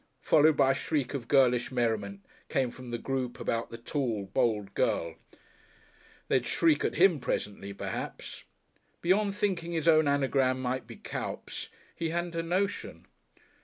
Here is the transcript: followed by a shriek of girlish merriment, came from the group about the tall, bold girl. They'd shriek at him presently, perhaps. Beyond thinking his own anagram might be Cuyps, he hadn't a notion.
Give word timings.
followed 0.23 0.57
by 0.57 0.71
a 0.71 0.73
shriek 0.73 1.13
of 1.13 1.27
girlish 1.27 1.71
merriment, 1.71 2.21
came 2.49 2.71
from 2.71 2.89
the 2.89 2.97
group 2.97 3.39
about 3.39 3.69
the 3.69 3.77
tall, 3.77 4.25
bold 4.33 4.73
girl. 4.73 5.13
They'd 6.27 6.47
shriek 6.47 6.83
at 6.83 6.95
him 6.95 7.19
presently, 7.19 7.71
perhaps. 7.71 8.43
Beyond 9.01 9.35
thinking 9.35 9.73
his 9.73 9.87
own 9.87 10.07
anagram 10.07 10.59
might 10.59 10.87
be 10.87 10.95
Cuyps, 10.95 11.69
he 11.95 12.09
hadn't 12.09 12.33
a 12.33 12.41
notion. 12.41 13.05